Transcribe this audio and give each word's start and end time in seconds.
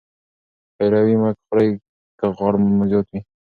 پیروي 0.75 1.15
مه 1.21 1.29
خورئ 1.45 1.69
که 2.19 2.25
غوړ 2.37 2.53
مو 2.61 2.83
زیات 2.91 3.07
وي. 3.11 3.19